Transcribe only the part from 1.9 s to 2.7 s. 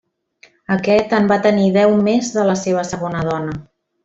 més de la